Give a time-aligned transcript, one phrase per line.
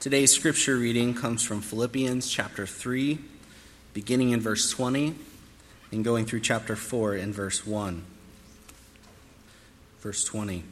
[0.00, 3.18] Today's scripture reading comes from Philippians chapter 3,
[3.92, 5.14] beginning in verse 20
[5.92, 8.02] and going through chapter 4 in verse 1.
[10.00, 10.64] Verse 20.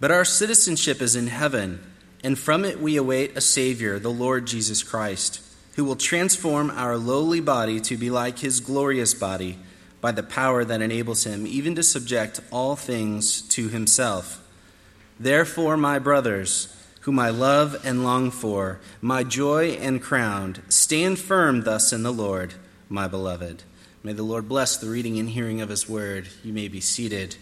[0.00, 1.80] But our citizenship is in heaven,
[2.24, 5.42] and from it we await a Savior, the Lord Jesus Christ,
[5.76, 9.58] who will transform our lowly body to be like his glorious body
[10.00, 14.42] by the power that enables him even to subject all things to himself.
[15.18, 21.62] Therefore, my brothers, whom I love and long for, my joy and crown, stand firm
[21.62, 22.54] thus in the Lord,
[22.88, 23.62] my beloved.
[24.02, 26.28] May the Lord bless the reading and hearing of his word.
[26.42, 27.36] You may be seated.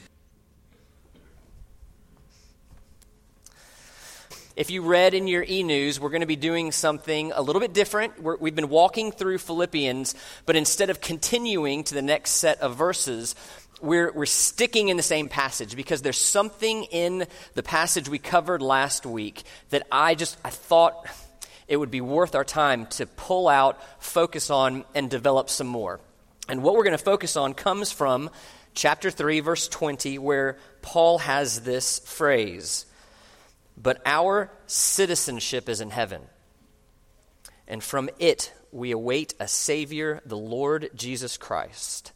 [4.59, 7.61] If you read in your e news, we're going to be doing something a little
[7.61, 8.21] bit different.
[8.21, 10.17] we have been walking through Philippians,
[10.47, 13.37] but instead of continuing to the next set of verses,
[13.81, 18.63] we're, we're sticking in the same passage because there's something in the passage we covered
[18.63, 21.07] last week that I just I thought
[21.67, 26.01] it would be worth our time to pull out, focus on, and develop some more.
[26.49, 28.31] And what we're going to focus on comes from
[28.75, 32.87] chapter 3, verse 20, where Paul has this phrase
[33.83, 36.23] but our citizenship is in heaven.
[37.67, 42.13] And from it we await a Savior, the Lord Jesus Christ.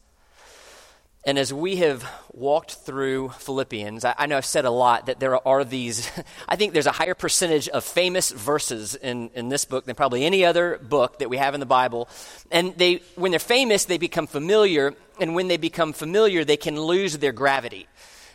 [1.25, 5.21] And as we have walked through Philippians, I, I, know I've said a lot that
[5.21, 6.11] there are these,
[6.49, 10.25] I think there's a higher percentage of famous verses in, in this book than probably
[10.25, 12.09] any other book that we have in the Bible.
[12.51, 14.95] And they, when they're famous, they become familiar.
[15.21, 17.87] And when they become familiar, they can lose their gravity.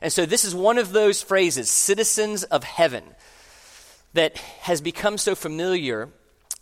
[0.02, 3.04] And so this is one of those phrases, citizens of heaven,
[4.14, 6.10] that has become so familiar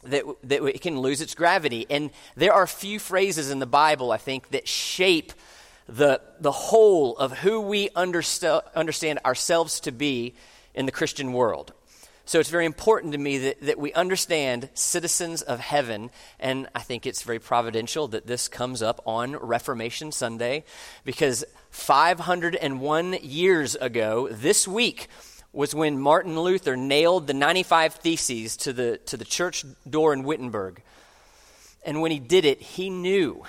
[0.04, 1.86] that, that it can lose its gravity.
[1.90, 5.34] And there are few phrases in the Bible, I think, that shape
[5.88, 10.34] the, the whole of who we underst- understand ourselves to be
[10.74, 11.74] in the Christian world.
[12.28, 16.80] So it's very important to me that, that we understand citizens of heaven, and I
[16.80, 20.64] think it's very providential that this comes up on Reformation Sunday
[21.04, 25.08] because 501 years ago, this week,
[25.54, 30.24] was when Martin Luther nailed the 95 Theses to the, to the church door in
[30.24, 30.82] Wittenberg.
[31.86, 33.44] And when he did it, he knew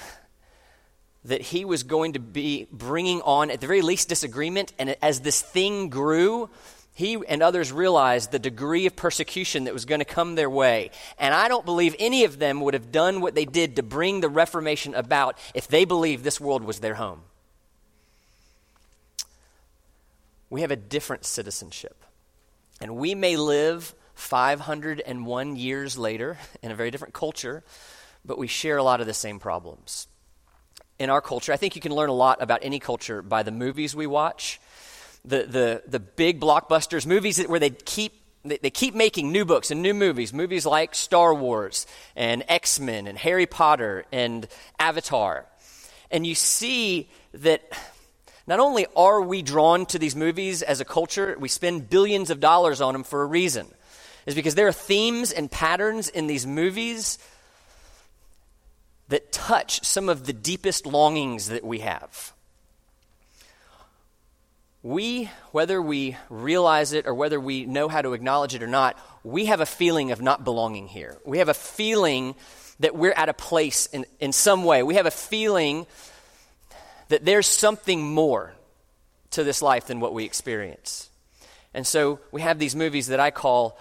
[1.26, 4.72] that he was going to be bringing on, at the very least, disagreement.
[4.78, 6.50] And as this thing grew,
[6.94, 10.91] he and others realized the degree of persecution that was going to come their way.
[11.19, 14.20] And I don't believe any of them would have done what they did to bring
[14.20, 17.20] the Reformation about if they believed this world was their home.
[20.48, 22.03] We have a different citizenship.
[22.81, 27.62] And we may live 501 years later in a very different culture,
[28.25, 30.08] but we share a lot of the same problems.
[30.99, 33.51] In our culture, I think you can learn a lot about any culture by the
[33.51, 34.61] movies we watch
[35.27, 38.12] the, the, the big blockbusters, movies where they keep
[38.45, 42.79] they, they keep making new books and new movies, movies like Star Wars and X
[42.79, 44.47] Men and Harry Potter and
[44.79, 45.47] Avatar.
[46.11, 47.62] And you see that
[48.47, 52.39] not only are we drawn to these movies as a culture, we spend billions of
[52.39, 53.67] dollars on them for a reason.
[54.27, 57.19] Is because there are themes and patterns in these movies
[59.09, 62.33] that touch some of the deepest longings that we have
[64.87, 68.97] we, whether we realize it or whether we know how to acknowledge it or not,
[69.25, 71.19] we have a feeling of not belonging here.
[71.25, 72.37] We have a feeling
[72.78, 74.84] that we're at a place in, in some way.
[74.84, 75.87] We have a feeling
[77.09, 78.55] that there's something more
[79.33, 81.11] to this life than what we experience.
[81.75, 83.77] And so we have these movies that I call,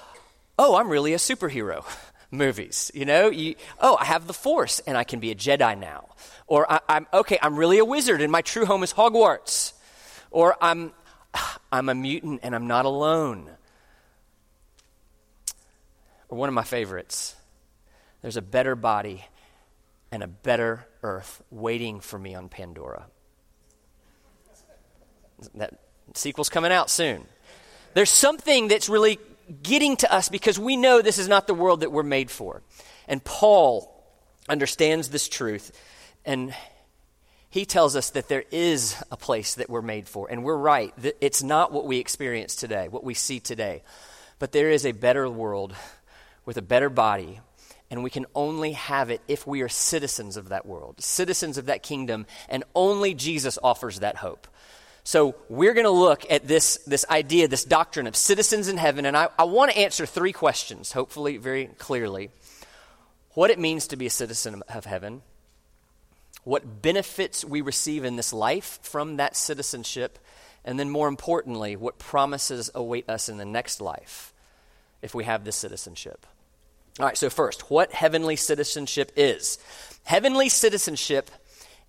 [0.57, 1.85] oh, I'm really a superhero
[2.31, 2.91] movies.
[2.93, 6.09] You know, you, oh, I have the Force and I can be a Jedi now.
[6.47, 9.73] Or I, I'm, okay, I'm really a wizard and my true home is Hogwarts.
[10.31, 10.91] Or I'm,
[11.71, 13.49] I'm a mutant and I'm not alone.
[16.29, 17.35] Or one of my favorites
[18.25, 19.23] there's a better body
[20.11, 23.05] and a better earth waiting for me on Pandora.
[25.53, 25.75] That
[26.15, 27.27] sequel's coming out soon.
[27.93, 29.19] There's something that's really
[29.63, 32.61] getting to us because we know this is not the world that we're made for.
[33.07, 33.91] And Paul
[34.47, 35.71] understands this truth
[36.25, 36.53] and
[37.55, 40.29] he tells us that there is a place that we're made for.
[40.29, 40.93] And we're right.
[41.21, 43.81] It's not what we experience today, what we see today.
[44.39, 45.73] But there is a better world
[46.43, 47.39] with a better body.
[47.89, 51.67] And we can only have it if we are citizens of that world, citizens of
[51.67, 52.25] that kingdom.
[52.49, 54.49] And only Jesus offers that hope.
[55.05, 59.05] So we're going to look at this, this idea, this doctrine of citizens in heaven.
[59.05, 62.31] And I, I want to answer three questions, hopefully very clearly.
[63.31, 65.21] What it means to be a citizen of heaven
[66.45, 70.19] what benefits we receive in this life from that citizenship,
[70.63, 74.31] and then more importantly, what promises await us in the next life
[75.01, 76.25] if we have this citizenship.
[76.99, 79.57] All right, so first, what heavenly citizenship is.
[80.03, 81.31] Heavenly citizenship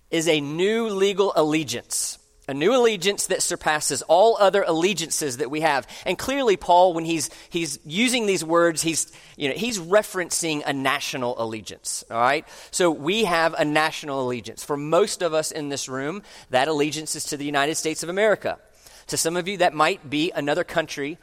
[0.09, 2.17] is a new legal allegiance
[2.47, 5.85] a new allegiance that surpasses all other allegiances that we have.
[6.05, 10.71] And clearly, Paul, when he's, he's using these words, he's, you know, he's referencing a
[10.71, 12.47] national allegiance, all right?
[12.71, 14.63] So we have a national allegiance.
[14.63, 18.09] For most of us in this room, that allegiance is to the United States of
[18.09, 18.59] America.
[19.07, 21.17] To some of you, that might be another country.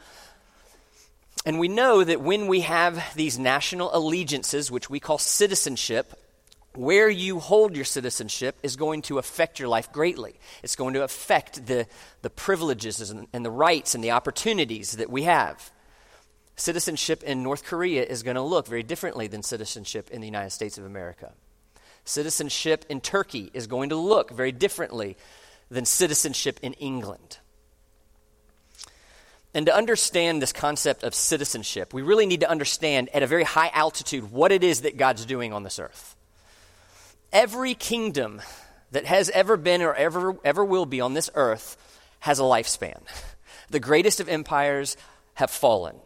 [1.45, 6.19] And we know that when we have these national allegiances, which we call citizenship,
[6.77, 10.39] where you hold your citizenship is going to affect your life greatly.
[10.63, 11.87] It's going to affect the,
[12.21, 15.71] the privileges and, and the rights and the opportunities that we have.
[16.55, 20.51] Citizenship in North Korea is going to look very differently than citizenship in the United
[20.51, 21.33] States of America.
[22.05, 25.17] Citizenship in Turkey is going to look very differently
[25.69, 27.39] than citizenship in England.
[29.53, 33.45] And to understand this concept of citizenship, we really need to understand at a very
[33.45, 36.15] high altitude what it is that God's doing on this earth.
[37.35, 38.41] Every kingdom
[38.91, 41.75] that has ever been or ever, ever will be on this earth
[42.19, 43.01] has a lifespan.
[43.69, 44.95] The greatest of empires
[45.33, 45.97] have fallen.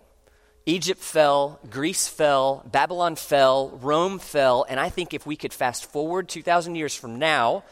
[0.65, 5.91] Egypt fell, Greece fell, Babylon fell, Rome fell, and I think if we could fast
[5.91, 7.63] forward 2,000 years from now,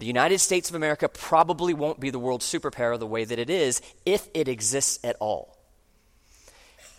[0.00, 3.50] the United States of America probably won't be the world superpower the way that it
[3.50, 5.56] is if it exists at all.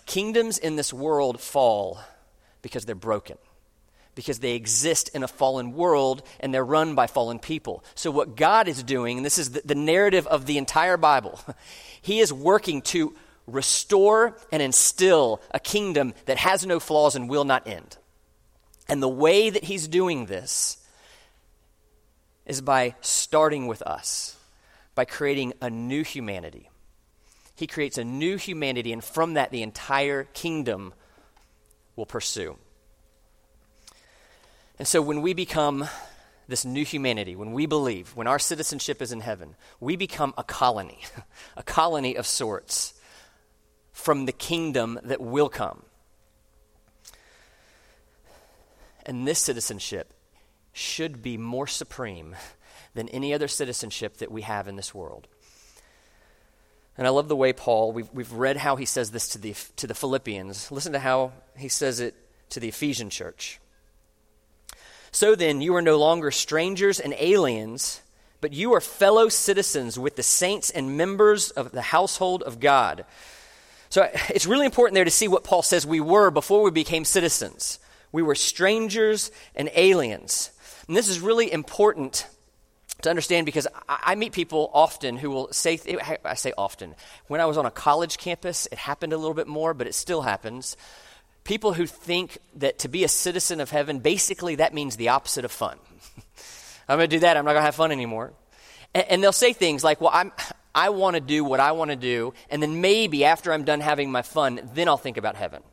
[0.05, 1.99] Kingdoms in this world fall
[2.61, 3.37] because they're broken
[4.17, 7.83] because they exist in a fallen world and they're run by fallen people.
[7.93, 11.39] So, what God is doing, and this is the, the narrative of the entire Bible,
[12.01, 13.15] He is working to
[13.45, 17.97] restore and instill a kingdom that has no flaws and will not end.
[18.89, 20.77] And the way that He's doing this
[22.45, 24.35] is by starting with us,
[24.95, 26.69] by creating a new humanity.
[27.55, 30.93] He creates a new humanity, and from that, the entire kingdom
[31.95, 32.57] will pursue.
[34.79, 35.87] And so when we become
[36.47, 40.43] this new humanity, when we believe, when our citizenship is in heaven, we become a
[40.43, 40.99] colony,
[41.57, 42.93] a colony of sorts
[43.91, 45.83] from the kingdom that will come.
[49.05, 50.13] And this citizenship
[50.73, 52.35] should be more supreme
[52.93, 55.27] than any other citizenship that we have in this world.
[56.97, 59.53] And I love the way Paul, we've, we've read how he says this to the,
[59.77, 60.71] to the Philippians.
[60.71, 62.15] Listen to how he says it
[62.49, 63.59] to the Ephesian church.
[65.11, 68.01] So then, you are no longer strangers and aliens,
[68.41, 73.05] but you are fellow citizens with the saints and members of the household of God.
[73.89, 77.05] So it's really important there to see what Paul says we were before we became
[77.05, 77.79] citizens.
[78.11, 80.51] We were strangers and aliens.
[80.87, 82.27] And this is really important
[83.01, 85.79] to understand because I, meet people often who will say,
[86.25, 86.95] I say often,
[87.27, 89.93] when I was on a college campus, it happened a little bit more, but it
[89.93, 90.75] still happens
[91.47, 95.45] people who think that to be a citizen of heaven, basically that means the opposite
[95.45, 95.79] of fun.
[96.89, 97.37] I'm going to do that.
[97.37, 98.33] I'm not going to have fun anymore.
[98.93, 100.31] And, and they'll say things like, well, I'm,
[100.75, 103.79] I want to do what I want to do, and then maybe after I'm done
[103.79, 105.63] having my fun, then I'll think about heaven.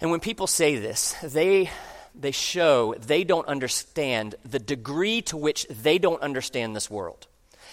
[0.00, 1.70] And when people say this, they,
[2.14, 7.26] they show they don't understand the degree to which they don't understand this world.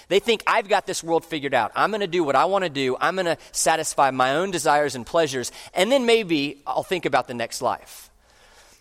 [0.07, 1.71] They think, I've got this world figured out.
[1.75, 2.95] I'm going to do what I want to do.
[2.99, 5.51] I'm going to satisfy my own desires and pleasures.
[5.73, 8.09] And then maybe I'll think about the next life.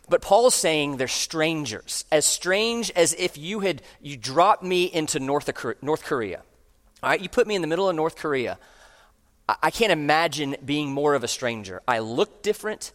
[0.09, 5.19] But Paul's saying they're strangers, as strange as if you had you dropped me into
[5.19, 5.51] North,
[5.83, 6.43] North Korea.
[7.03, 8.59] All right, you put me in the middle of North Korea.
[9.49, 11.81] I, I can't imagine being more of a stranger.
[11.89, 12.93] I look different.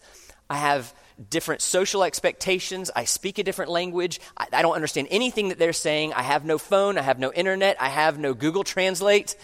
[0.50, 0.94] I have
[1.30, 2.90] different social expectations.
[2.96, 4.20] I speak a different language.
[4.38, 6.14] I, I, don't understand anything that they're saying.
[6.14, 6.98] I have no phone.
[6.98, 7.78] I have no internet.
[7.82, 9.36] I have no Google Translate.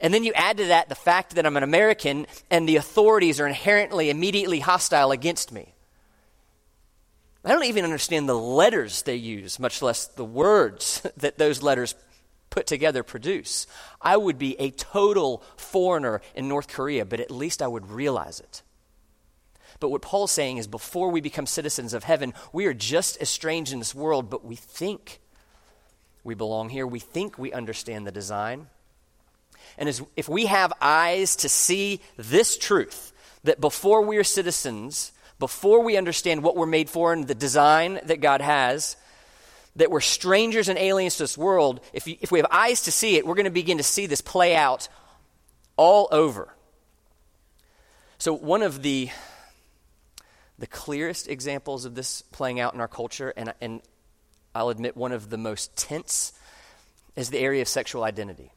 [0.00, 3.40] And then you add to that the fact that I'm an American and the authorities
[3.40, 5.74] are inherently, immediately hostile against me.
[7.44, 11.94] I don't even understand the letters they use, much less the words that those letters
[12.50, 13.66] put together produce.
[14.00, 18.40] I would be a total foreigner in North Korea, but at least I would realize
[18.40, 18.62] it.
[19.80, 23.28] But what Paul's saying is before we become citizens of heaven, we are just as
[23.28, 25.20] strange in this world, but we think
[26.24, 26.86] we belong here.
[26.86, 28.66] We think we understand the design.
[29.76, 33.12] And as, if we have eyes to see this truth,
[33.44, 38.00] that before we are citizens, before we understand what we're made for and the design
[38.04, 38.96] that God has,
[39.76, 42.92] that we're strangers and aliens to this world, if, you, if we have eyes to
[42.92, 44.88] see it, we're going to begin to see this play out
[45.76, 46.52] all over.
[48.18, 49.10] So, one of the
[50.58, 53.80] the clearest examples of this playing out in our culture, and, and
[54.54, 56.32] I'll admit one of the most tense,
[57.16, 58.52] is the area of sexual identity.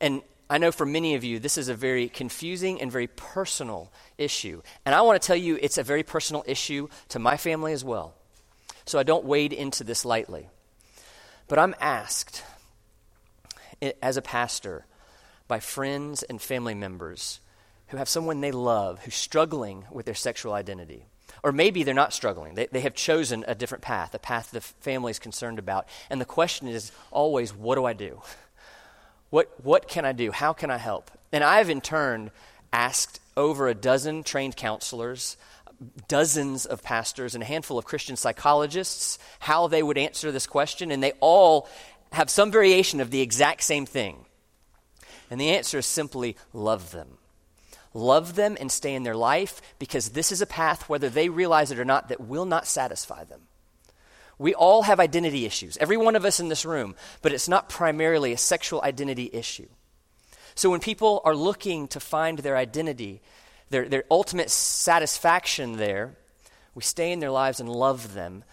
[0.00, 3.92] And I know for many of you, this is a very confusing and very personal
[4.16, 4.62] issue.
[4.84, 7.84] And I want to tell you, it's a very personal issue to my family as
[7.84, 8.14] well.
[8.86, 10.48] So I don't wade into this lightly.
[11.48, 12.42] But I'm asked,
[14.02, 14.86] as a pastor,
[15.46, 17.40] by friends and family members
[17.88, 21.06] who have someone they love who's struggling with their sexual identity.
[21.42, 22.54] Or maybe they're not struggling.
[22.54, 25.88] They, they have chosen a different path, a path the family is concerned about.
[26.10, 28.22] And the question is always, what do I do?
[29.30, 30.30] What, what can I do?
[30.32, 31.10] How can I help?
[31.32, 32.30] And I've in turn
[32.72, 35.36] asked over a dozen trained counselors,
[36.08, 40.90] dozens of pastors, and a handful of Christian psychologists how they would answer this question,
[40.90, 41.68] and they all
[42.12, 44.24] have some variation of the exact same thing.
[45.30, 47.18] And the answer is simply love them.
[47.98, 51.72] Love them and stay in their life because this is a path, whether they realize
[51.72, 53.40] it or not, that will not satisfy them.
[54.38, 57.68] We all have identity issues, every one of us in this room, but it's not
[57.68, 59.66] primarily a sexual identity issue.
[60.54, 63.20] So when people are looking to find their identity,
[63.70, 66.14] their, their ultimate satisfaction there,
[66.76, 68.44] we stay in their lives and love them.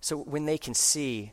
[0.00, 1.32] So when they can see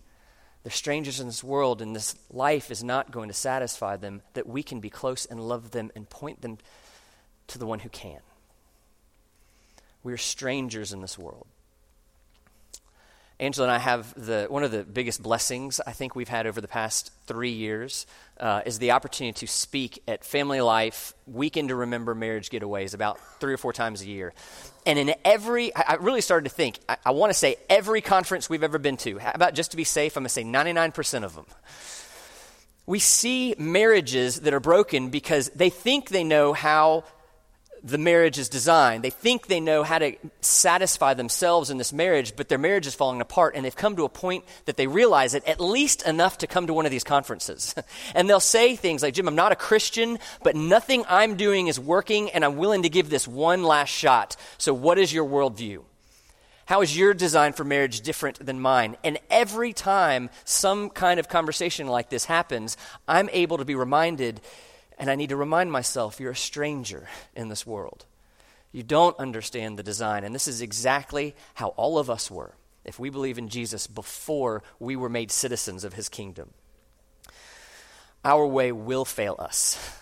[0.64, 4.48] they're strangers in this world and this life is not going to satisfy them, that
[4.48, 6.58] we can be close and love them and point them
[7.48, 8.20] to the one who can.
[10.04, 11.48] We are strangers in this world.
[13.42, 16.62] Angela and I have the, one of the biggest blessings I think we've had over
[16.62, 18.06] the past three years
[18.40, 23.20] uh, is the opportunity to speak at Family Life Weekend to Remember Marriage Getaways about
[23.40, 24.32] three or four times a year.
[24.86, 28.48] And in every, I really started to think, I, I want to say every conference
[28.48, 31.24] we've ever been to, how about just to be safe, I'm going to say 99%
[31.24, 31.48] of them.
[32.86, 37.06] We see marriages that are broken because they think they know how
[37.84, 39.04] the marriage is designed.
[39.04, 42.94] They think they know how to satisfy themselves in this marriage, but their marriage is
[42.94, 46.40] falling apart, and they've come to a point that they realize it at least enough
[46.40, 47.74] to come to one of these conferences.
[48.16, 51.80] and they'll say things like, Jim, I'm not a Christian, but nothing I'm doing is
[51.80, 54.36] working, and I'm willing to give this one last shot.
[54.58, 55.84] So, what is your worldview?
[56.66, 58.96] How is your design for marriage different than mine?
[59.04, 64.40] And every time some kind of conversation like this happens, I'm able to be reminded
[65.02, 68.06] and I need to remind myself you're a stranger in this world.
[68.72, 70.24] You don't understand the design.
[70.24, 72.54] And this is exactly how all of us were
[72.86, 76.52] if we believe in Jesus before we were made citizens of his kingdom.
[78.24, 80.01] Our way will fail us.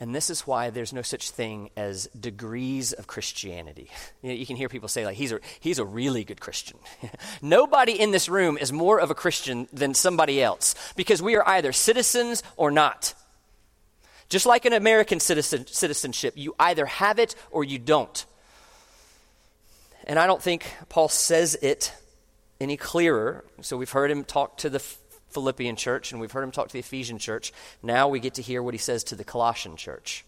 [0.00, 3.90] And this is why there's no such thing as degrees of Christianity.
[4.22, 6.76] You, know, you, can hear people say, like, he's a, he's a really good Christian.
[7.42, 11.48] Nobody in this room is more of a Christian than somebody else because we are
[11.48, 13.14] either citizens or not.
[14.28, 18.26] Just like an American citizen, citizenship, you either have it or you don't.
[20.04, 21.94] And I don't think Paul says it
[22.60, 23.44] any clearer.
[23.60, 24.80] So we've heard him talk to the
[25.30, 27.52] Philippian church and we've heard him talk to the Ephesian church.
[27.82, 30.24] Now we get to hear what he says to the Colossian church.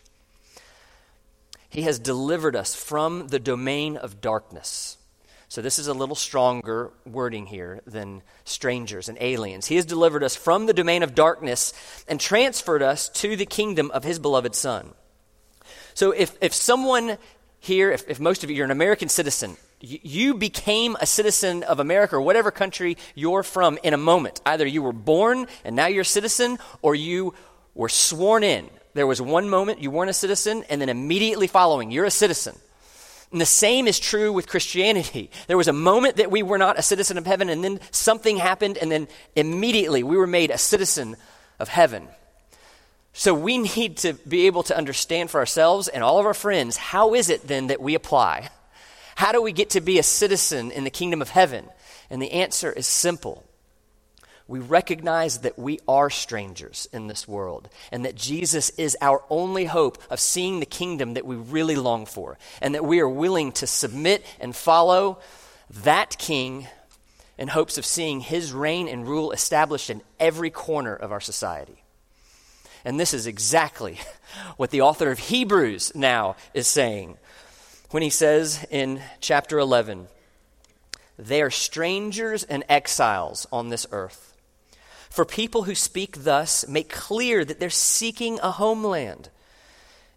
[1.69, 4.97] He has delivered us from the domain of darkness.
[5.49, 9.67] So, this is a little stronger wording here than strangers and aliens.
[9.67, 11.73] He has delivered us from the domain of darkness
[12.07, 14.91] and transferred us to the kingdom of his beloved Son.
[15.95, 17.19] So, if, if someone
[17.59, 21.81] here, if, if most of you, you're an American citizen, you became a citizen of
[21.81, 24.41] America or whatever country you're from in a moment.
[24.45, 27.35] Either you were born and now you're a citizen, or you
[27.75, 28.69] were sworn in.
[28.95, 32.57] There was one moment you weren't a citizen, and then immediately following, you're a citizen.
[33.33, 35.31] And the same is true with Christianity.
[35.47, 38.37] There was a moment that we were not a citizen of heaven, and then something
[38.37, 41.17] happened, and then immediately we were made a citizen
[41.61, 42.09] of heaven.
[43.13, 46.77] So we need to be able to understand for ourselves and all of our friends
[46.77, 48.51] how is it then that we apply?
[49.21, 51.69] How do we get to be a citizen in the kingdom of heaven?
[52.09, 53.45] And the answer is simple.
[54.49, 59.67] We recognize that we are strangers in this world and that Jesus is our only
[59.67, 63.53] hope of seeing the kingdom that we really long for, and that we are willing
[63.53, 65.19] to submit and follow
[65.83, 66.67] that king
[67.37, 71.85] in hopes of seeing his reign and rule established in every corner of our society.
[72.87, 74.01] And this is exactly
[74.57, 77.19] what the author of Hebrews now is saying
[77.91, 80.09] when he says in chapter 11,
[81.19, 84.37] They are strangers and exiles on this earth.
[85.09, 89.29] For people who speak thus make clear that they're seeking a homeland.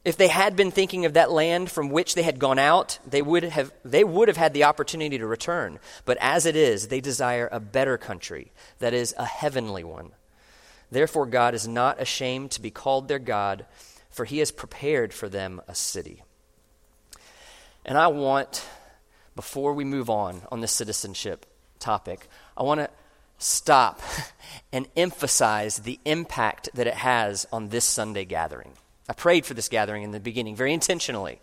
[0.05, 3.21] If they had been thinking of that land from which they had gone out, they
[3.21, 5.79] would have, they would have had the opportunity to return.
[6.05, 10.11] But as it is, they desire a better country, that is, a heavenly one.
[10.91, 13.65] Therefore, God is not ashamed to be called their God,
[14.11, 16.21] for he has prepared for them a city.
[17.85, 18.65] And I want,
[19.35, 21.45] before we move on on this citizenship
[21.79, 22.89] topic, I want to
[23.37, 24.01] stop
[24.71, 28.71] and emphasize the impact that it has on this Sunday gathering.
[29.09, 31.41] I prayed for this gathering in the beginning very intentionally.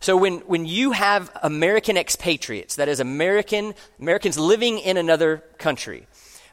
[0.00, 6.08] So when, when you have American expatriates, that is American Americans living in another country,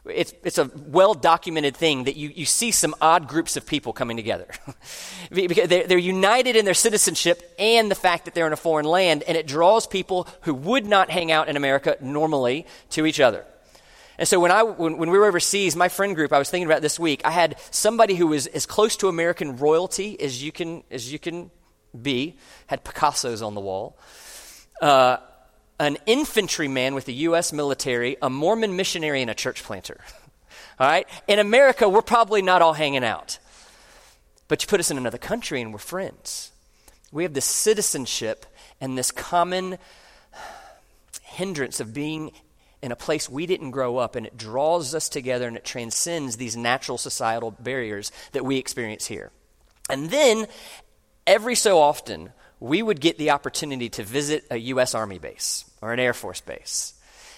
[0.09, 3.93] it's, it's a well documented thing that you, you see some odd groups of people
[3.93, 4.47] coming together.
[5.31, 8.85] because they're, they're united in their citizenship and the fact that they're in a foreign
[8.85, 13.19] land, and it draws people who would not hang out in America normally to each
[13.19, 13.45] other.
[14.17, 16.67] And so when, I, when, when we were overseas, my friend group, I was thinking
[16.67, 20.51] about this week, I had somebody who was as close to American royalty as you
[20.51, 21.51] can, as you can
[21.99, 22.35] be,
[22.67, 23.97] had Picasso's on the wall.
[24.81, 25.17] Uh,
[25.79, 27.53] an infantryman with the U.S.
[27.53, 29.99] military, a Mormon missionary, and a church planter.
[30.79, 31.07] All right?
[31.27, 33.37] In America, we're probably not all hanging out.
[34.47, 36.51] But you put us in another country and we're friends.
[37.11, 38.45] We have this citizenship
[38.79, 39.77] and this common
[41.21, 42.31] hindrance of being
[42.81, 46.37] in a place we didn't grow up, and it draws us together and it transcends
[46.37, 49.31] these natural societal barriers that we experience here.
[49.89, 50.47] And then,
[51.27, 54.93] every so often, we would get the opportunity to visit a U.S.
[54.93, 56.93] Army base or an Air Force base.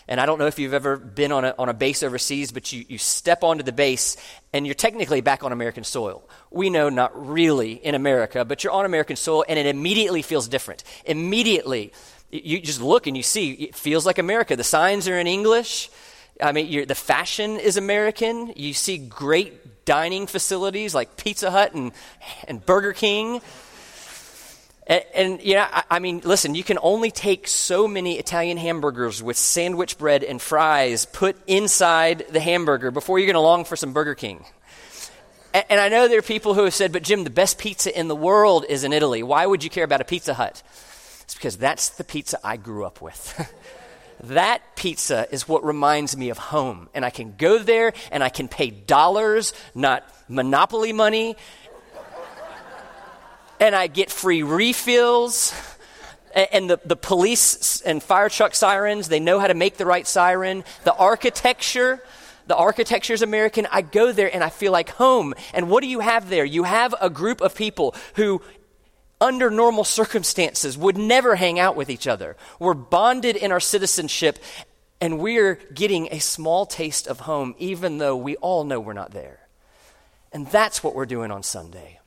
[0.07, 2.73] And I don't know if you've ever been on a, on a base overseas, but
[2.73, 4.17] you, you step onto the base
[4.51, 6.27] and you're technically back on American soil.
[6.49, 10.47] We know not really in America, but you're on American soil and it immediately feels
[10.47, 10.83] different.
[11.05, 11.93] Immediately,
[12.31, 14.55] you just look and you see, it feels like America.
[14.55, 15.89] The signs are in English.
[16.41, 18.53] I mean, the fashion is American.
[18.55, 21.91] You see great dining facilities like Pizza Hut and,
[22.47, 23.41] and Burger King.
[24.87, 28.57] And, and you know, I, I, mean, listen, you can only take so many Italian
[28.57, 33.65] hamburgers with sandwich bread and fries put inside the hamburger before you're going to long
[33.65, 34.43] for some Burger King.
[35.53, 37.97] And, and I know there are people who have said, but Jim, the best pizza
[37.97, 39.23] in the world is in Italy.
[39.23, 40.61] Why would you care about a Pizza Hut?
[41.21, 43.49] It's because that's the pizza I grew up with.
[44.25, 46.89] that pizza is what reminds me of home.
[46.93, 51.35] And I can go there and I can pay dollars, not monopoly money,
[53.61, 55.53] and I get free refills.
[56.33, 60.07] And the, the police and fire truck sirens, they know how to make the right
[60.07, 60.63] siren.
[60.83, 62.03] The architecture,
[62.47, 63.67] the architecture is American.
[63.71, 65.33] I go there and I feel like home.
[65.53, 66.43] And what do you have there?
[66.43, 68.41] You have a group of people who,
[69.19, 72.37] under normal circumstances, would never hang out with each other.
[72.59, 74.39] We're bonded in our citizenship,
[75.01, 79.11] and we're getting a small taste of home, even though we all know we're not
[79.11, 79.41] there.
[80.31, 82.00] And that's what we're doing on Sunday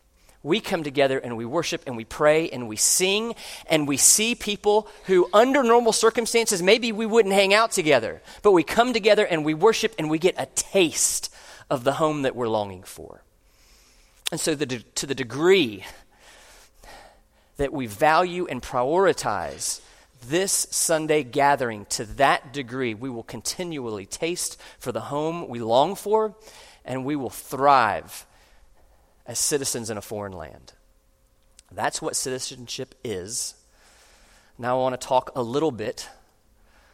[0.45, 3.35] we come together and we worship and we pray and we sing
[3.67, 8.53] and we see people who, under normal circumstances, maybe we wouldn't hang out together, but
[8.53, 11.35] we come together and we worship and we get a taste
[11.71, 13.23] of the home that we're longing for.
[14.31, 15.85] And so, the, to the degree
[17.57, 19.81] that we value and prioritize
[20.29, 25.95] this Sunday gathering, to that degree, we will continually taste for the home we long
[25.95, 26.35] for
[26.85, 28.27] and we will thrive
[29.27, 30.73] as citizens in a foreign land.
[31.73, 33.55] That's what citizenship is.
[34.59, 36.09] Now, I want to talk a little bit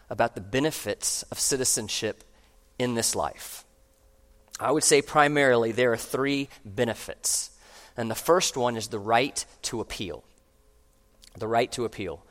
[0.08, 2.24] about the benefits of citizenship
[2.78, 3.64] in this life.
[4.58, 7.50] I would say primarily there are three benefits.
[7.96, 10.24] And the first one is the right to appeal.
[11.36, 12.24] The right to appeal.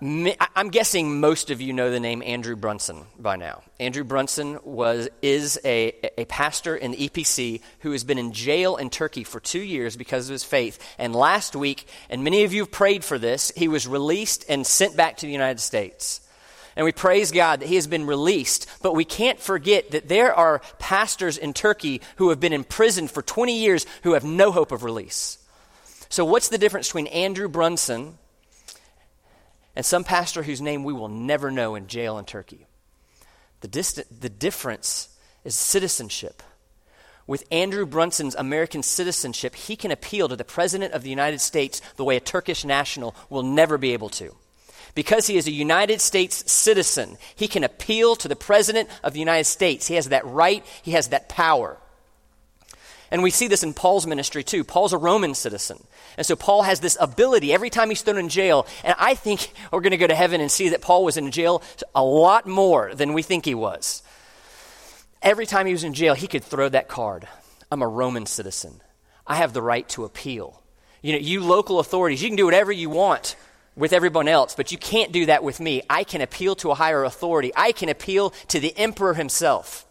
[0.00, 3.62] I'm guessing most of you know the name Andrew Brunson by now.
[3.78, 8.76] Andrew Brunson was, is a, a pastor in the EPC who has been in jail
[8.76, 10.78] in Turkey for two years because of his faith.
[10.98, 14.66] And last week, and many of you have prayed for this, he was released and
[14.66, 16.20] sent back to the United States.
[16.74, 18.66] And we praise God that he has been released.
[18.82, 23.22] But we can't forget that there are pastors in Turkey who have been imprisoned for
[23.22, 25.38] 20 years who have no hope of release.
[26.08, 28.16] So, what's the difference between Andrew Brunson
[29.78, 32.66] and some pastor whose name we will never know in jail in Turkey.
[33.60, 35.08] The, distant, the difference
[35.44, 36.42] is citizenship.
[37.28, 41.80] With Andrew Brunson's American citizenship, he can appeal to the President of the United States
[41.94, 44.34] the way a Turkish national will never be able to.
[44.96, 49.20] Because he is a United States citizen, he can appeal to the President of the
[49.20, 49.86] United States.
[49.86, 51.78] He has that right, he has that power.
[53.10, 54.64] And we see this in Paul's ministry too.
[54.64, 55.82] Paul's a Roman citizen.
[56.16, 58.66] And so Paul has this ability every time he's thrown in jail.
[58.84, 61.30] And I think we're going to go to heaven and see that Paul was in
[61.30, 61.62] jail
[61.94, 64.02] a lot more than we think he was.
[65.22, 67.26] Every time he was in jail, he could throw that card
[67.70, 68.80] I'm a Roman citizen.
[69.26, 70.62] I have the right to appeal.
[71.02, 73.36] You know, you local authorities, you can do whatever you want
[73.76, 75.82] with everyone else, but you can't do that with me.
[75.88, 79.84] I can appeal to a higher authority, I can appeal to the emperor himself.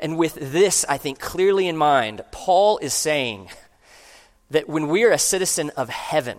[0.00, 3.50] And with this, I think, clearly in mind, Paul is saying
[4.50, 6.38] that when we are a citizen of heaven,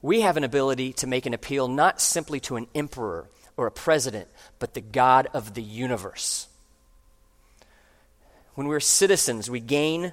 [0.00, 3.70] we have an ability to make an appeal not simply to an emperor, or a
[3.70, 6.48] president, but the God of the universe.
[8.54, 10.12] When we're citizens, we gain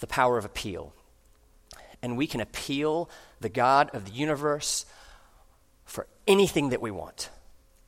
[0.00, 0.92] the power of appeal.
[2.02, 4.86] And we can appeal the God of the universe
[5.84, 7.30] for anything that we want.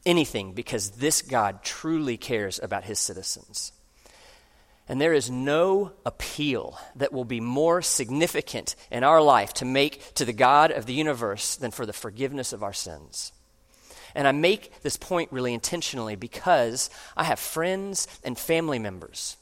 [0.06, 3.72] Anything, because this God truly cares about his citizens.
[4.88, 10.14] And there is no appeal that will be more significant in our life to make
[10.14, 13.32] to the God of the universe than for the forgiveness of our sins.
[14.14, 19.36] And I make this point really intentionally because I have friends and family members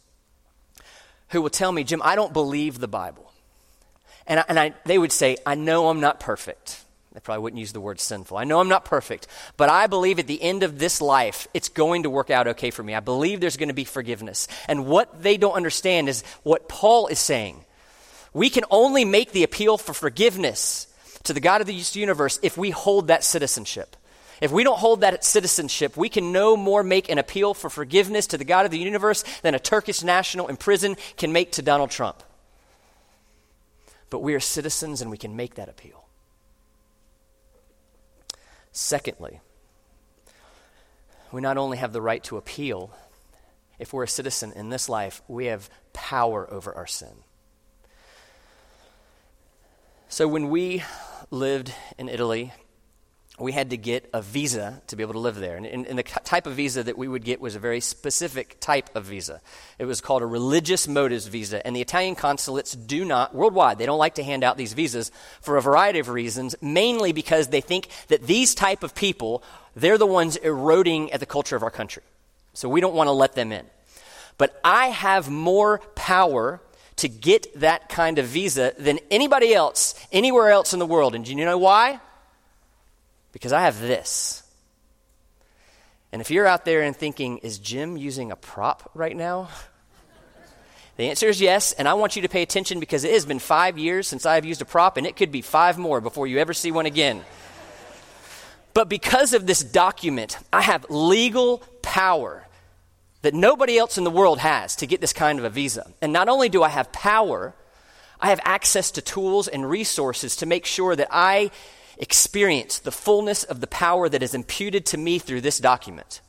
[1.31, 3.33] who will tell me, Jim, I don't believe the Bible.
[4.27, 6.85] And, I, and I, they would say, I know I'm not perfect.
[7.13, 8.37] They probably wouldn't use the word sinful.
[8.37, 11.69] I know I'm not perfect, but I believe at the end of this life, it's
[11.69, 12.95] going to work out okay for me.
[12.95, 14.47] I believe there's going to be forgiveness.
[14.69, 17.65] And what they don't understand is what Paul is saying.
[18.35, 20.87] We can only make the appeal for forgiveness
[21.25, 23.97] to the God of the universe if we hold that citizenship.
[24.41, 28.29] If we don't hold that citizenship, we can no more make an appeal for forgiveness
[28.29, 31.63] to the God of the universe than a Turkish national in prison can make to
[31.63, 32.23] Donald Trump.
[34.11, 36.08] But we are citizens and we can make that appeal.
[38.81, 39.41] Secondly,
[41.33, 42.93] we not only have the right to appeal,
[43.77, 47.25] if we're a citizen in this life, we have power over our sin.
[50.09, 50.85] So when we
[51.33, 52.53] lived in Italy
[53.41, 55.57] we had to get a visa to be able to live there.
[55.57, 58.59] And, and, and, the type of visa that we would get was a very specific
[58.61, 59.41] type of visa.
[59.79, 61.65] It was called a religious motives visa.
[61.67, 65.11] And the Italian consulates do not, worldwide, they don't like to hand out these visas
[65.41, 69.43] for a variety of reasons, mainly because they think that these type of people,
[69.75, 72.03] they're the ones eroding at the culture of our country.
[72.55, 73.67] So we don't want to let them in.
[74.37, 76.61] But I have more power
[76.97, 81.15] to get that kind of visa than anybody else, anywhere else in the world.
[81.15, 82.01] And do you know why?
[83.33, 84.43] Because I have this.
[86.13, 89.49] And if you're out there and thinking, is Jim using a prop right now?
[90.97, 93.39] The answer is yes, and I want you to pay attention because it has been
[93.39, 96.39] five years since I've used a prop, and it could be five more before you
[96.39, 97.23] ever see one again.
[98.75, 102.47] But because of this document, I have legal power
[103.23, 105.91] that nobody else in the world has to get this kind of a visa.
[106.01, 107.55] And not only do I have power,
[108.21, 111.51] I have access to tools and resources to make sure that I
[111.99, 116.21] experience the fullness of the power that is imputed to me through this document.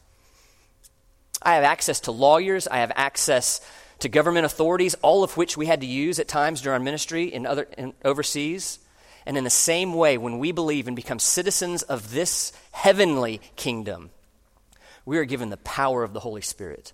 [1.41, 3.62] I have access to lawyers, I have access
[3.99, 7.45] to government authorities, all of which we had to use at times during ministry in
[7.45, 8.79] other in overseas.
[9.25, 14.10] And in the same way, when we believe and become citizens of this heavenly kingdom,
[15.05, 16.93] we are given the power of the Holy Spirit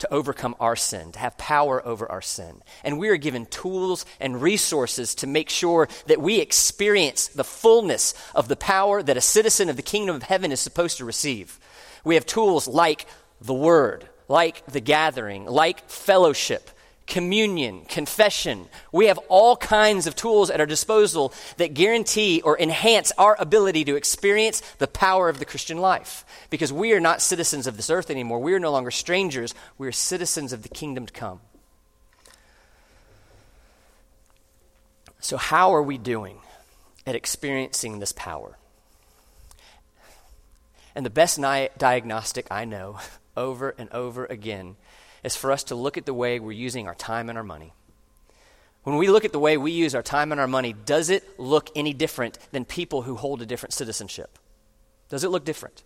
[0.00, 2.62] to overcome our sin, to have power over our sin.
[2.82, 8.14] And we are given tools and resources to make sure that we experience the fullness
[8.34, 11.58] of the power that a citizen of the kingdom of heaven is supposed to receive.
[12.04, 13.06] We have tools like
[13.40, 16.70] the Word, like the gathering, like fellowship,
[17.10, 18.68] communion, confession.
[18.92, 23.84] We have all kinds of tools at our disposal that guarantee or enhance our ability
[23.84, 26.24] to experience the power of the Christian life.
[26.48, 28.38] Because we are not citizens of this earth anymore.
[28.38, 29.54] We are no longer strangers.
[29.76, 31.40] We are citizens of the kingdom to come.
[35.18, 36.38] So, how are we doing
[37.06, 38.56] at experiencing this power?
[40.94, 43.00] And the best ni- diagnostic I know
[43.36, 44.76] over and over again
[45.22, 47.72] is for us to look at the way we're using our time and our money.
[48.82, 51.38] When we look at the way we use our time and our money, does it
[51.38, 54.38] look any different than people who hold a different citizenship?
[55.10, 55.82] Does it look different?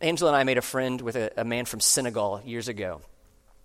[0.00, 3.00] Angela and I made a friend with a, a man from Senegal years ago.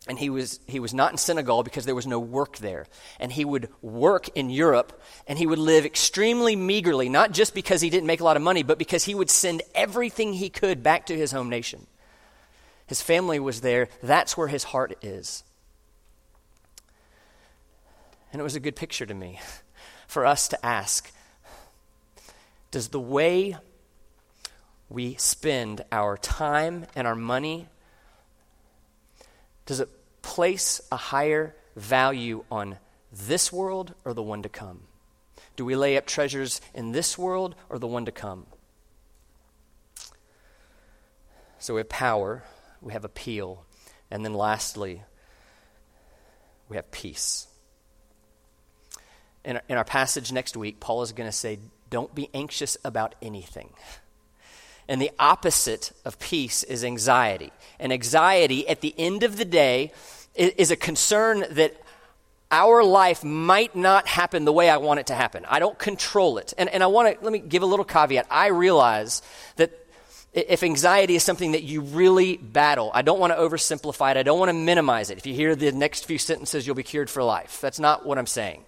[0.07, 2.85] And he was, he was not in Senegal because there was no work there.
[3.19, 7.81] And he would work in Europe and he would live extremely meagerly, not just because
[7.81, 10.83] he didn't make a lot of money, but because he would send everything he could
[10.83, 11.87] back to his home nation.
[12.87, 13.89] His family was there.
[14.03, 15.43] That's where his heart is.
[18.31, 19.39] And it was a good picture to me
[20.07, 21.11] for us to ask
[22.71, 23.57] Does the way
[24.89, 27.67] we spend our time and our money
[29.65, 29.89] does it
[30.21, 32.77] place a higher value on
[33.11, 34.81] this world or the one to come?
[35.55, 38.45] Do we lay up treasures in this world or the one to come?
[41.57, 42.43] So we have power,
[42.85, 43.65] we have appeal,
[44.11, 45.01] and then lastly,
[46.69, 47.47] we have peace.
[49.43, 52.77] In our, in our passage next week, Paul is going to say, Don't be anxious
[52.85, 53.71] about anything.
[54.87, 57.51] And the opposite of peace is anxiety.
[57.79, 59.91] And anxiety, at the end of the day,
[60.35, 61.75] is, is a concern that
[62.51, 65.43] our life might not happen the way I want it to happen.
[65.49, 66.53] I don't control it.
[66.55, 68.27] And, and I want to, let me give a little caveat.
[68.29, 69.23] I realize
[69.55, 69.84] that
[70.35, 74.17] if anxiety is something that you really battle, I don't want to oversimplify it.
[74.17, 75.17] I don't want to minimize it.
[75.17, 77.61] If you hear the next few sentences, you'll be cured for life.
[77.61, 78.65] That's not what I'm saying.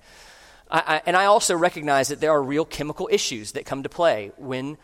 [0.72, 3.90] I, I, and I also recognize that there are real chemical issues that come to
[3.90, 4.78] play when,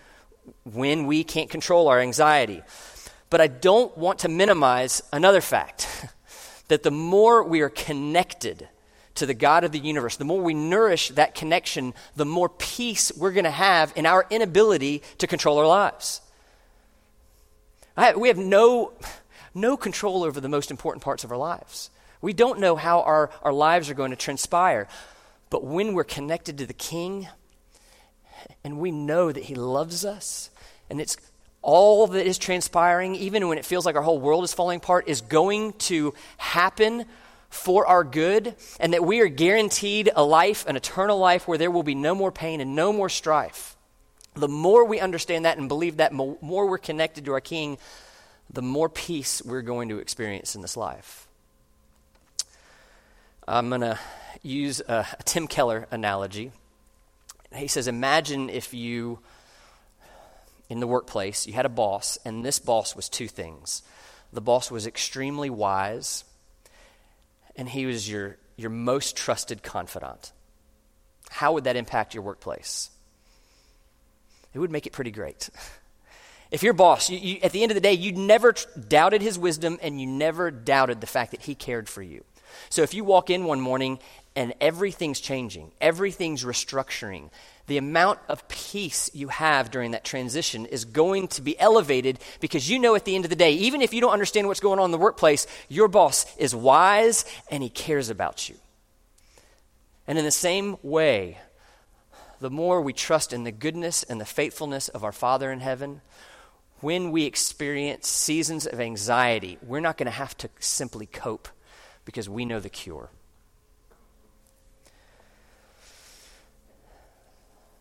[0.65, 2.61] when we can't control our anxiety.
[3.29, 5.87] But I don't want to minimize another fact
[6.67, 8.67] that the more we are connected
[9.15, 13.09] to the God of the universe, the more we nourish that connection, the more peace
[13.15, 16.19] we're going to have in our inability to control our lives.
[17.95, 18.93] I, we have no,
[19.53, 21.89] no control over the most important parts of our lives.
[22.21, 24.87] We don't know how our, our lives are going to transpire.
[25.49, 27.27] But when we're connected to the King
[28.63, 30.49] and we know that He loves us
[30.89, 31.17] and it's
[31.61, 35.07] all that is transpiring, even when it feels like our whole world is falling apart,
[35.07, 37.05] is going to happen
[37.49, 41.69] for our good, and that we are guaranteed a life, an eternal life, where there
[41.69, 43.72] will be no more pain and no more strife.
[44.35, 47.77] The more we understand that and believe that, the more we're connected to our King,
[48.49, 51.27] the more peace we're going to experience in this life.
[53.47, 53.99] I'm going to
[54.41, 56.51] use a, a Tim Keller analogy.
[57.53, 59.19] He says, Imagine if you,
[60.69, 63.83] in the workplace, you had a boss, and this boss was two things.
[64.31, 66.23] The boss was extremely wise
[67.55, 70.31] and he was your, your most trusted confidant,
[71.29, 72.89] how would that impact your workplace?
[74.53, 75.49] It would make it pretty great.
[76.51, 79.23] If your boss, you, you, at the end of the day, you never tr- doubted
[79.23, 82.23] his wisdom and you never doubted the fact that he cared for you.
[82.69, 83.97] So if you walk in one morning
[84.35, 87.31] and everything's changing, everything's restructuring,
[87.65, 92.69] the amount of peace you have during that transition is going to be elevated because
[92.69, 94.79] you know at the end of the day, even if you don't understand what's going
[94.79, 98.55] on in the workplace, your boss is wise and he cares about you.
[100.05, 101.39] And in the same way,
[102.43, 106.01] the more we trust in the goodness and the faithfulness of our Father in heaven,
[106.81, 111.47] when we experience seasons of anxiety, we're not going to have to simply cope
[112.03, 113.09] because we know the cure.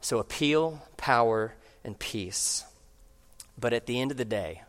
[0.00, 2.64] So, appeal, power, and peace.
[3.58, 4.62] But at the end of the day,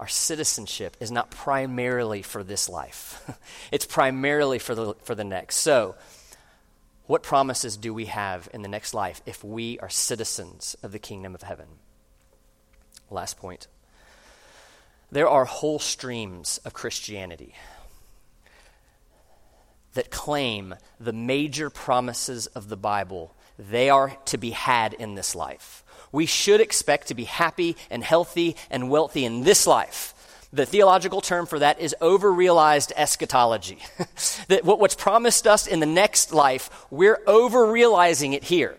[0.00, 3.22] our citizenship is not primarily for this life,
[3.70, 5.58] it's primarily for the, for the next.
[5.58, 5.94] So,
[7.08, 10.98] what promises do we have in the next life if we are citizens of the
[10.98, 11.66] kingdom of heaven?
[13.10, 13.66] Last point.
[15.10, 17.54] There are whole streams of Christianity
[19.94, 25.34] that claim the major promises of the Bible they are to be had in this
[25.34, 25.82] life.
[26.12, 30.14] We should expect to be happy and healthy and wealthy in this life.
[30.52, 33.78] The theological term for that is over-realized eschatology.
[34.48, 38.76] that what's promised us in the next life, we're over-realizing it here.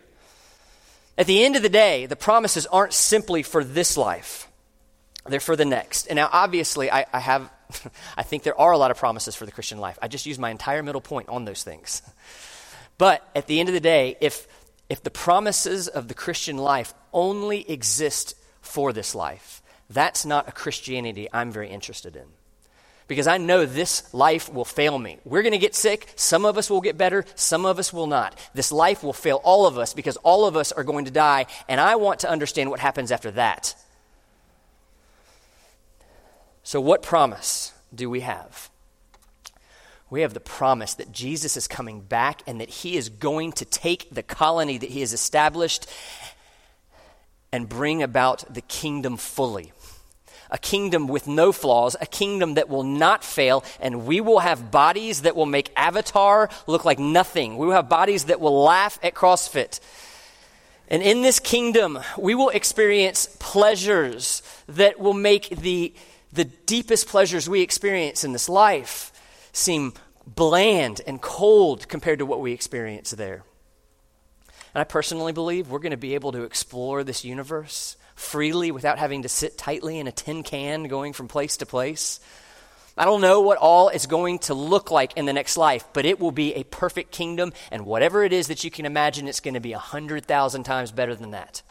[1.17, 4.47] At the end of the day, the promises aren't simply for this life.
[5.25, 6.07] They're for the next.
[6.07, 7.51] And now, obviously, I, I have,
[8.17, 9.99] I think there are a lot of promises for the Christian life.
[10.01, 12.01] I just used my entire middle point on those things.
[12.99, 14.45] But at the end of the day, if
[14.89, 19.58] if the promises of the Christian life only exist for this life,
[19.89, 22.25] that's not a Christianity I'm very interested in.
[23.07, 25.17] Because I know this life will fail me.
[25.25, 26.13] We're going to get sick.
[26.15, 27.25] Some of us will get better.
[27.33, 28.37] Some of us will not.
[28.53, 31.47] This life will fail all of us because all of us are going to die.
[31.67, 33.73] And I want to understand what happens after that.
[36.61, 38.69] So, what promise do we have?
[40.09, 43.65] we have the promise that Jesus is coming back and that he is going to
[43.65, 45.87] take the colony that he has established
[47.51, 49.71] and bring about the kingdom fully.
[50.51, 54.71] A kingdom with no flaws, a kingdom that will not fail, and we will have
[54.71, 57.57] bodies that will make Avatar look like nothing.
[57.57, 59.79] We will have bodies that will laugh at CrossFit.
[60.89, 65.93] And in this kingdom, we will experience pleasures that will make the,
[66.33, 69.11] the deepest pleasures we experience in this life
[69.53, 69.93] seem
[70.25, 73.43] bland and cold compared to what we experience there.
[74.73, 78.99] And I personally believe we're going to be able to explore this universe freely without
[78.99, 82.19] having to sit tightly in a tin can going from place to place.
[82.97, 86.05] I don't know what all is going to look like in the next life, but
[86.05, 89.39] it will be a perfect kingdom, and whatever it is that you can imagine, it's
[89.39, 91.61] going to be a hundred thousand times better than that.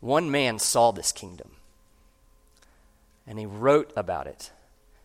[0.00, 1.52] One man saw this kingdom
[3.26, 4.50] and he wrote about it.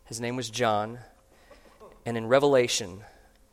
[0.06, 1.00] His name was John.
[2.08, 3.02] And in Revelation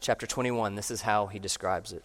[0.00, 2.04] chapter 21, this is how he describes it.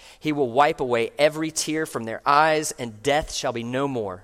[0.21, 4.23] He will wipe away every tear from their eyes, and death shall be no more.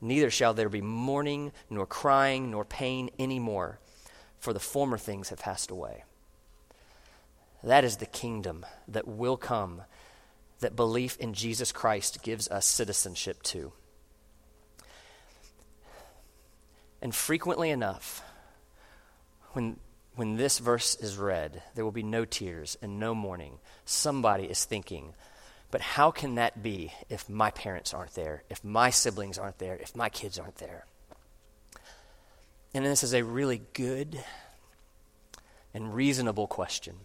[0.00, 3.78] Neither shall there be mourning, nor crying, nor pain any more,
[4.40, 6.02] for the former things have passed away.
[7.62, 9.82] That is the kingdom that will come
[10.58, 13.72] that belief in Jesus Christ gives us citizenship to.
[17.00, 18.24] And frequently enough,
[19.52, 19.76] when,
[20.16, 23.58] when this verse is read, there will be no tears and no mourning.
[23.84, 25.14] Somebody is thinking,
[25.70, 29.76] but how can that be if my parents aren't there, if my siblings aren't there,
[29.76, 30.84] if my kids aren't there?
[32.74, 34.22] And this is a really good
[35.72, 36.96] and reasonable question.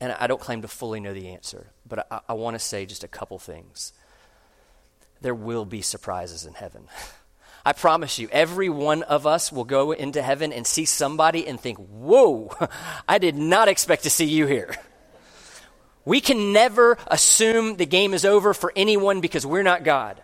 [0.00, 2.86] And I don't claim to fully know the answer, but I, I want to say
[2.86, 3.92] just a couple things.
[5.20, 6.84] There will be surprises in heaven.
[7.68, 11.60] I promise you, every one of us will go into heaven and see somebody and
[11.60, 12.50] think, Whoa,
[13.08, 14.74] I did not expect to see you here.
[16.06, 20.22] We can never assume the game is over for anyone because we're not God.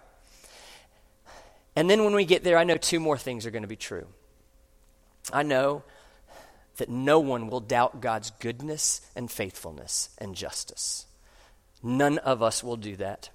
[1.76, 3.76] And then when we get there, I know two more things are going to be
[3.76, 4.06] true.
[5.30, 5.82] I know
[6.78, 11.04] that no one will doubt God's goodness and faithfulness and justice.
[11.82, 13.28] None of us will do that.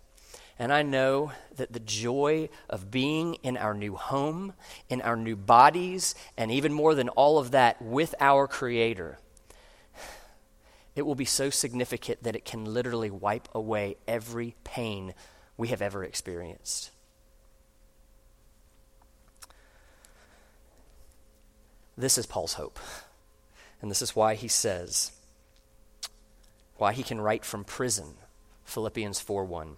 [0.59, 4.53] And I know that the joy of being in our new home,
[4.89, 9.19] in our new bodies, and even more than all of that, with our Creator,
[10.97, 15.13] it will be so significant that it can literally wipe away every pain
[15.55, 16.91] we have ever experienced.
[21.97, 22.79] This is Paul's hope.
[23.81, 25.13] And this is why he says,
[26.75, 28.15] why he can write from prison,
[28.65, 29.77] Philippians 4 1.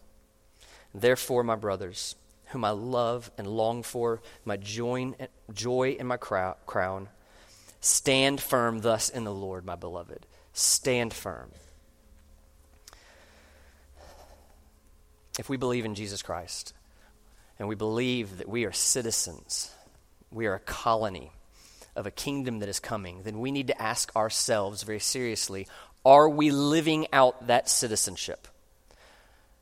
[0.93, 2.15] Therefore, my brothers,
[2.47, 5.13] whom I love and long for, my joy,
[5.54, 7.10] joy in my crown,
[7.80, 10.25] stand firm thus in the Lord, my beloved.
[10.54, 11.51] Stand firm.
[15.39, 16.73] If we believe in Jesus Christ,
[17.58, 19.71] and we believe that we are citizens,
[20.32, 21.32] we are a colony
[21.95, 25.67] of a kingdom that is coming, then we need to ask ourselves very seriously
[26.04, 28.47] are we living out that citizenship?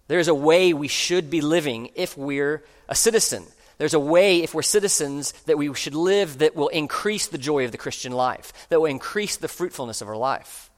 [0.10, 3.46] There's a way we should be living if we're a citizen.
[3.78, 7.64] There's a way, if we're citizens, that we should live that will increase the joy
[7.64, 10.72] of the Christian life, that will increase the fruitfulness of our life.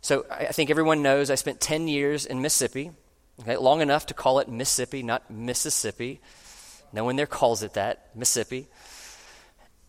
[0.00, 2.92] So I think everyone knows I spent 10 years in Mississippi,
[3.42, 6.22] okay, long enough to call it Mississippi, not Mississippi.
[6.90, 8.66] No one there calls it that, Mississippi.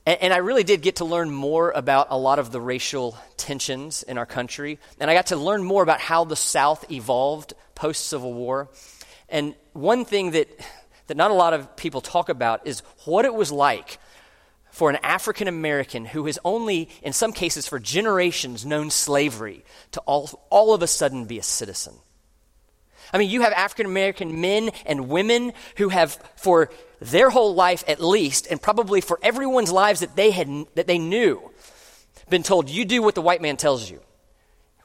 [0.05, 3.17] And, and, I really did get to learn more about a lot of the racial
[3.37, 4.79] tensions in our country.
[4.99, 7.53] And I got to learn more about how the South evolved
[7.83, 8.69] post Civil War.
[9.27, 10.47] And one thing that,
[11.07, 13.99] that not a lot of people talk about is what it was like
[14.71, 19.99] for an African American who has only, in some cases for generations, known slavery to
[20.05, 21.93] all, all of a sudden be a citizen.
[23.11, 26.69] I mean, you have African American men and women who have, for
[27.01, 30.99] their whole life at least, and probably for everyone's lives that they, had, that they
[30.99, 31.51] knew,
[32.29, 33.99] been told, you do what the white man tells you.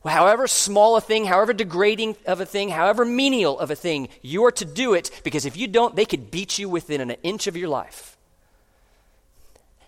[0.08, 4.44] However small a thing, however degrading of a thing, however menial of a thing, you
[4.44, 7.46] are to do it because if you don't, they could beat you within an inch
[7.46, 8.16] of your life.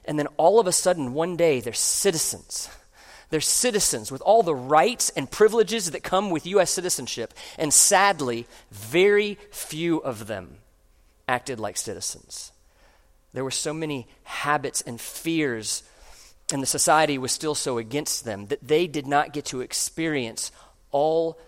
[0.04, 2.68] And then all of a sudden, one day, they're citizens
[3.30, 6.70] they're citizens with all the rights and privileges that come with U.S.
[6.70, 7.32] citizenship.
[7.56, 10.58] And sadly, very few of them
[11.28, 12.50] acted like citizens.
[13.32, 15.84] There were so many habits and fears,
[16.52, 20.50] and the society was still so against them that they did not get to experience
[20.90, 21.38] all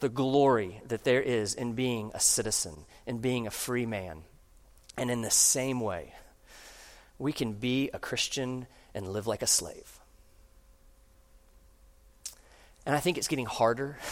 [0.00, 4.22] the glory that there is in being a citizen, in being a free man.
[4.96, 6.14] And in the same way,
[7.18, 9.98] we can be a Christian and live like a slave.
[12.86, 13.98] And I think it's getting harder.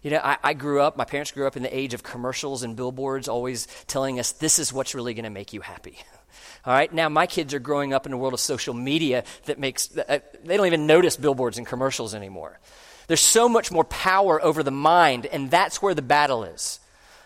[0.00, 2.62] You know, I, I, grew up, my parents grew up in the age of commercials
[2.62, 5.98] and billboards always telling us this is what's really going to make you happy.
[6.64, 9.58] All right, now my kids are growing up in a world of social media that
[9.58, 12.58] makes, uh, they don't even notice billboards and commercials anymore.
[13.06, 16.78] There's so much more power over the mind, and that's where the battle is.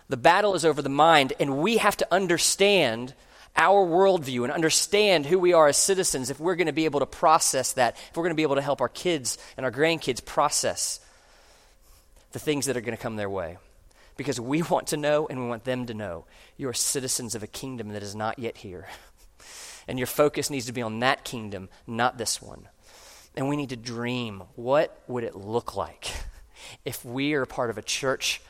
[0.09, 3.15] The battle is over the mind, and we have to understand
[3.57, 7.01] our worldview and understand who we are as citizens if we're going to be able
[7.01, 9.73] to process that, if we're going to be able to help our kids and our
[9.73, 11.01] grandkids process
[12.33, 13.59] the things that are going to come their way.
[14.17, 16.25] Because we want to know and we want them to know
[16.57, 18.89] you are citizens of a kingdom that is not yet here.
[19.89, 22.69] And your focus needs to be on that kingdom, not this one.
[23.37, 26.11] And we need to dream what would it look like
[26.85, 28.41] if we are part of a church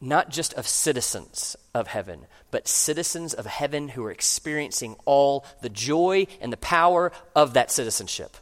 [0.00, 5.68] not just of citizens of heaven, but citizens of heaven who are experiencing all the
[5.68, 8.36] joy and the power of that citizenship.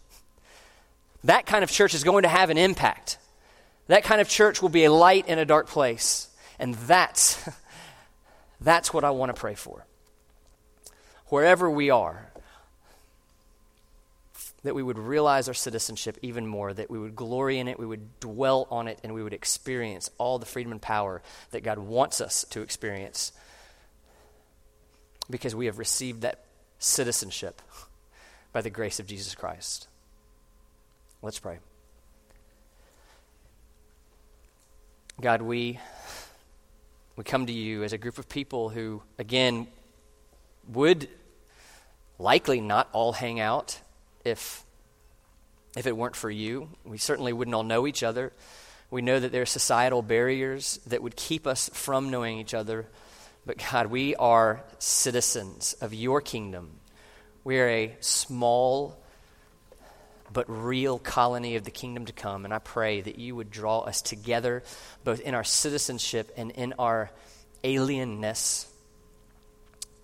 [1.25, 3.19] That kind of church is going to have an impact.
[3.87, 6.29] That kind of church will be a light in a dark place.
[6.59, 7.49] And that's,
[8.61, 9.87] that's what I want to pray for.
[11.35, 12.31] Wherever we are,
[14.63, 17.87] that we would realize our citizenship even more, that we would glory in it, we
[17.87, 21.79] would dwell on it, and we would experience all the freedom and power that God
[21.79, 23.33] wants us to experience
[25.29, 26.45] because we have received that
[26.79, 27.61] citizenship
[28.53, 29.89] by the grace of Jesus Christ.
[31.21, 31.59] Let's pray.
[35.21, 35.81] God, we,
[37.17, 39.67] we come to you as a group of people who, again,
[40.69, 41.09] would
[42.19, 43.81] likely not all hang out
[44.25, 44.65] if,
[45.77, 46.69] if it weren't for you.
[46.85, 48.33] We certainly wouldn't all know each other.
[48.91, 52.87] We know that there are societal barriers that would keep us from knowing each other.
[53.47, 56.79] But God, we are citizens of your kingdom.
[57.43, 58.99] We are a small
[60.33, 62.45] but real colony of the kingdom to come.
[62.45, 64.63] And I pray that you would draw us together,
[65.05, 67.11] both in our citizenship and in our
[67.63, 68.67] alienness,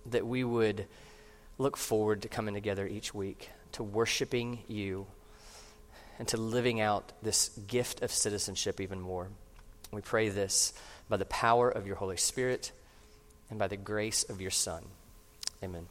[0.07, 0.85] that we would
[1.61, 5.05] look forward to coming together each week to worshiping you
[6.19, 9.29] and to living out this gift of citizenship even more.
[9.91, 10.73] We pray this
[11.07, 12.71] by the power of your Holy Spirit
[13.49, 14.83] and by the grace of your Son.
[15.63, 15.87] Amen.